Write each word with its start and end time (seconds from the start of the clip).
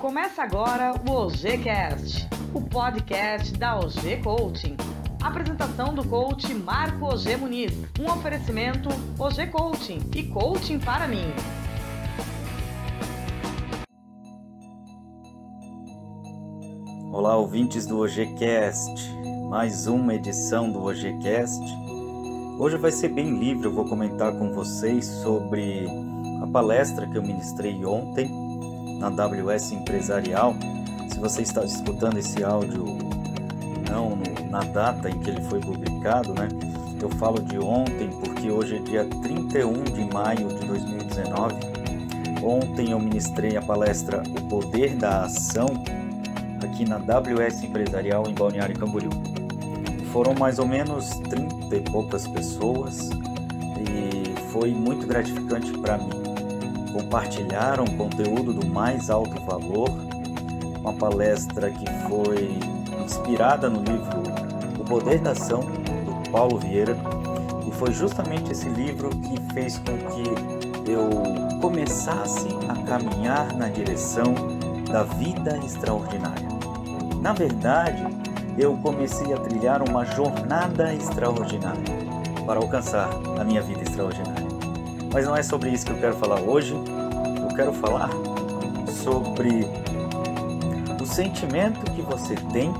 Começa 0.00 0.42
agora 0.42 0.94
o 1.06 1.10
OGCast, 1.10 2.26
o 2.54 2.62
podcast 2.62 3.52
da 3.58 3.78
OG 3.78 4.22
Coaching. 4.24 4.74
Apresentação 5.22 5.92
do 5.92 6.02
coach 6.08 6.54
Marco 6.54 7.04
OG 7.04 7.36
Muniz. 7.36 7.72
Um 8.00 8.10
oferecimento 8.10 8.88
OG 9.18 9.48
Coaching 9.48 9.98
e 10.16 10.22
Coaching 10.22 10.78
para 10.78 11.06
mim. 11.06 11.26
Olá, 17.12 17.36
ouvintes 17.36 17.84
do 17.84 18.00
OGCast. 18.00 19.12
Mais 19.50 19.86
uma 19.86 20.14
edição 20.14 20.72
do 20.72 20.82
OGCast. 20.82 21.60
Hoje 22.58 22.78
vai 22.78 22.90
ser 22.90 23.10
bem 23.10 23.38
livre, 23.38 23.66
eu 23.66 23.74
vou 23.74 23.86
comentar 23.86 24.32
com 24.32 24.50
vocês 24.54 25.04
sobre 25.04 25.86
a 26.42 26.46
palestra 26.46 27.06
que 27.06 27.18
eu 27.18 27.22
ministrei 27.22 27.84
ontem 27.84 28.49
na 29.00 29.08
WS 29.08 29.72
Empresarial. 29.72 30.54
Se 31.08 31.18
você 31.18 31.42
está 31.42 31.64
escutando 31.64 32.18
esse 32.18 32.44
áudio 32.44 32.84
não 33.90 34.10
no, 34.10 34.50
na 34.50 34.60
data 34.60 35.10
em 35.10 35.18
que 35.18 35.30
ele 35.30 35.40
foi 35.40 35.58
publicado, 35.58 36.32
né? 36.34 36.48
Eu 37.02 37.08
falo 37.08 37.42
de 37.42 37.58
ontem 37.58 38.10
porque 38.20 38.50
hoje 38.50 38.76
é 38.76 38.78
dia 38.78 39.04
31 39.22 39.84
de 39.84 40.04
maio 40.12 40.48
de 40.48 40.66
2019. 40.66 41.54
Ontem 42.42 42.90
eu 42.92 43.00
ministrei 43.00 43.56
a 43.56 43.62
palestra 43.62 44.22
O 44.22 44.48
Poder 44.48 44.94
da 44.96 45.24
Ação 45.24 45.66
aqui 46.62 46.84
na 46.86 46.98
WS 46.98 47.64
Empresarial 47.64 48.24
em 48.28 48.34
Balneário 48.34 48.78
Camboriú. 48.78 49.10
Foram 50.12 50.34
mais 50.34 50.58
ou 50.58 50.66
menos 50.66 51.08
30 51.30 51.74
e 51.74 51.80
poucas 51.80 52.26
pessoas 52.26 53.08
e 53.78 54.40
foi 54.50 54.72
muito 54.72 55.06
gratificante 55.06 55.72
para 55.78 55.96
mim 55.96 56.29
compartilharam 56.92 57.84
conteúdo 57.86 58.52
do 58.52 58.66
mais 58.66 59.10
alto 59.10 59.40
valor, 59.42 59.90
uma 60.80 60.92
palestra 60.92 61.70
que 61.70 61.86
foi 62.08 62.58
inspirada 63.04 63.68
no 63.68 63.82
livro 63.82 64.22
O 64.78 64.84
Poder 64.84 65.20
da 65.20 65.32
Ação, 65.32 65.60
do 65.60 66.30
Paulo 66.30 66.58
Vieira, 66.58 66.96
e 67.66 67.70
foi 67.72 67.92
justamente 67.92 68.52
esse 68.52 68.68
livro 68.68 69.10
que 69.10 69.40
fez 69.52 69.78
com 69.78 69.96
que 70.10 70.90
eu 70.90 71.08
começasse 71.60 72.48
a 72.68 72.74
caminhar 72.86 73.54
na 73.54 73.68
direção 73.68 74.34
da 74.90 75.04
vida 75.04 75.58
extraordinária. 75.64 76.48
Na 77.20 77.32
verdade, 77.32 78.04
eu 78.58 78.76
comecei 78.78 79.32
a 79.32 79.36
trilhar 79.36 79.82
uma 79.88 80.04
jornada 80.04 80.92
extraordinária 80.94 81.84
para 82.46 82.58
alcançar 82.58 83.10
a 83.38 83.44
minha 83.44 83.62
vida 83.62 83.82
extraordinária. 83.82 84.59
Mas 85.12 85.24
não 85.26 85.36
é 85.36 85.42
sobre 85.42 85.70
isso 85.70 85.86
que 85.86 85.92
eu 85.92 85.98
quero 85.98 86.16
falar 86.16 86.40
hoje. 86.40 86.74
Eu 86.74 87.56
quero 87.56 87.72
falar 87.72 88.10
sobre 89.02 89.66
o 91.00 91.06
sentimento 91.06 91.80
que 91.92 92.02
você 92.02 92.34
tem 92.52 92.72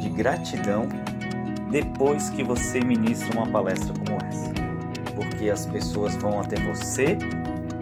de 0.00 0.08
gratidão 0.08 0.88
depois 1.70 2.28
que 2.30 2.42
você 2.42 2.80
ministra 2.80 3.32
uma 3.36 3.46
palestra 3.46 3.94
como 3.94 4.18
essa. 4.26 4.50
Porque 5.14 5.48
as 5.48 5.66
pessoas 5.66 6.16
vão 6.16 6.40
até 6.40 6.56
você 6.60 7.16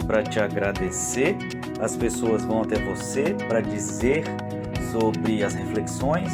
para 0.05 0.23
te 0.23 0.39
agradecer, 0.39 1.37
as 1.79 1.95
pessoas 1.95 2.43
vão 2.45 2.61
até 2.61 2.79
você 2.79 3.35
para 3.47 3.61
dizer 3.61 4.23
sobre 4.91 5.43
as 5.43 5.53
reflexões. 5.55 6.31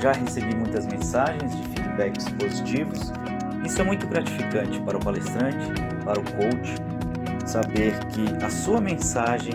Já 0.00 0.12
recebi 0.12 0.54
muitas 0.54 0.86
mensagens 0.86 1.56
de 1.56 1.62
feedbacks 1.68 2.28
positivos. 2.30 3.12
Isso 3.64 3.80
é 3.80 3.84
muito 3.84 4.06
gratificante 4.06 4.80
para 4.80 4.96
o 4.96 5.00
palestrante, 5.00 5.66
para 6.04 6.18
o 6.18 6.24
coach, 6.24 6.74
saber 7.50 7.98
que 8.06 8.44
a 8.44 8.48
sua 8.48 8.80
mensagem 8.80 9.54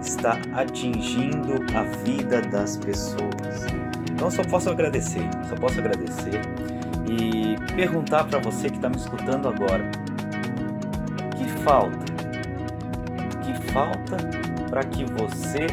está 0.00 0.38
atingindo 0.54 1.54
a 1.76 1.82
vida 2.04 2.40
das 2.40 2.76
pessoas. 2.76 3.66
Então 4.10 4.30
só 4.30 4.44
posso 4.44 4.70
agradecer, 4.70 5.28
só 5.48 5.56
posso 5.56 5.80
agradecer 5.80 6.40
e 7.08 7.56
perguntar 7.74 8.24
para 8.24 8.38
você 8.38 8.68
que 8.68 8.76
está 8.76 8.88
me 8.88 8.96
escutando 8.96 9.48
agora: 9.48 9.90
que 11.36 11.48
falta? 11.64 12.12
Que 13.42 13.72
falta 13.72 14.16
para 14.70 14.84
que 14.84 15.04
você 15.04 15.66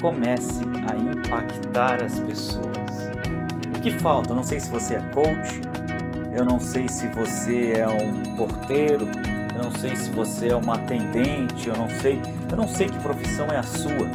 comece 0.00 0.64
a 0.90 0.96
impactar 0.96 2.02
as 2.02 2.18
pessoas? 2.18 3.10
O 3.76 3.80
que 3.80 3.92
falta? 3.92 4.30
Eu 4.30 4.36
não 4.36 4.42
sei 4.42 4.58
se 4.58 4.68
você 4.68 4.96
é 4.96 5.00
coach, 5.14 5.60
eu 6.36 6.44
não 6.44 6.58
sei 6.58 6.88
se 6.88 7.06
você 7.08 7.74
é 7.76 7.86
um 7.86 8.34
porteiro, 8.34 9.06
eu 9.58 9.64
não 9.64 9.72
sei 9.72 9.96
se 9.96 10.08
você 10.10 10.48
é 10.50 10.56
uma 10.56 10.76
atendente, 10.76 11.68
eu 11.68 11.76
não 11.76 11.90
sei, 11.90 12.20
eu 12.48 12.56
não 12.56 12.68
sei 12.68 12.86
que 12.88 12.98
profissão 13.00 13.46
é 13.46 13.56
a 13.56 13.62
sua. 13.62 14.08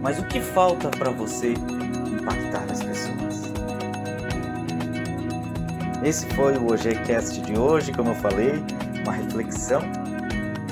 Mas 0.00 0.18
o 0.18 0.24
que 0.24 0.40
falta 0.40 0.88
para 0.88 1.10
você 1.10 1.52
impactar 1.52 2.64
as 2.70 2.82
pessoas? 2.82 3.52
Esse 6.02 6.26
foi 6.34 6.56
o 6.56 6.72
OGCast 6.72 7.42
de 7.42 7.58
hoje, 7.58 7.92
como 7.92 8.10
eu 8.10 8.14
falei, 8.14 8.62
uma 9.02 9.12
reflexão. 9.12 9.82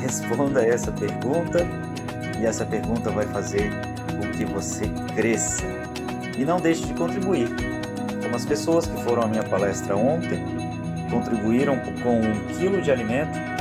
Responda 0.01 0.65
essa 0.65 0.91
pergunta 0.91 1.67
e 2.41 2.47
essa 2.47 2.65
pergunta 2.65 3.11
vai 3.11 3.27
fazer 3.27 3.71
com 4.11 4.31
que 4.33 4.45
você 4.47 4.89
cresça. 5.15 5.65
E 6.39 6.45
não 6.45 6.61
deixe 6.61 6.85
de 6.87 6.95
contribuir. 6.95 7.49
Como 8.23 8.35
as 8.35 8.47
pessoas 8.47 8.87
que 8.87 9.03
foram 9.03 9.23
à 9.23 9.27
minha 9.27 9.45
palestra 9.45 9.95
ontem 9.95 10.43
contribuíram 11.11 11.79
com 12.03 12.21
um 12.21 12.55
quilo 12.57 12.81
de 12.81 12.91
alimento 12.91 13.53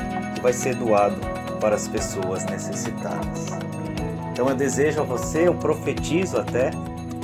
vai 0.41 0.53
ser 0.53 0.75
doado 0.75 1.15
para 1.59 1.75
as 1.75 1.87
pessoas 1.87 2.43
necessitadas. 2.45 3.47
Então 4.31 4.49
eu 4.49 4.55
desejo 4.55 5.01
a 5.01 5.03
você, 5.03 5.47
eu 5.47 5.53
profetizo 5.53 6.37
até, 6.37 6.71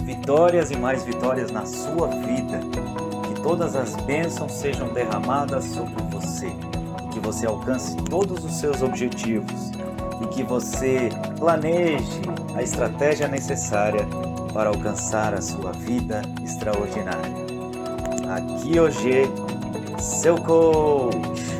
vitórias 0.04 0.72
e 0.72 0.78
mais 0.78 1.04
vitórias 1.04 1.52
na 1.52 1.66
sua 1.66 2.08
vida. 2.08 2.60
Que 3.24 3.42
todas 3.42 3.76
as 3.76 3.96
bênçãos 3.96 4.52
sejam 4.52 4.88
derramadas 4.94 5.66
sobre 5.66 6.02
você. 6.12 6.52
Que 7.12 7.20
você 7.20 7.48
alcance 7.48 7.96
todos 8.04 8.44
os 8.44 8.60
seus 8.60 8.82
objetivos. 8.82 9.72
E 10.22 10.28
que 10.28 10.44
você 10.44 11.10
planeje 11.40 12.22
a 12.56 12.62
estratégia 12.62 13.28
necessária 13.28 14.06
para 14.54 14.70
alcançar 14.70 15.34
a 15.34 15.42
sua 15.42 15.72
vida 15.72 16.22
extraordinária. 16.44 17.48
Aqui 18.30 18.80
hoje, 18.80 19.24
seu 20.00 20.38
coach. 20.38 21.57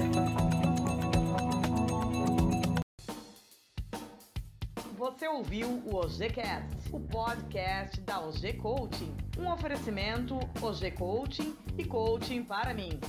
Você 5.08 5.26
ouviu 5.26 5.70
o 5.86 5.96
OGCast, 5.96 6.68
o 6.92 7.00
podcast 7.00 8.02
da 8.02 8.20
OG 8.20 8.58
Coaching. 8.58 9.16
Um 9.40 9.50
oferecimento 9.50 10.36
OG 10.62 10.92
Coaching 10.98 11.56
e 11.78 11.86
Coaching 11.86 12.44
para 12.44 12.74
mim. 12.74 13.00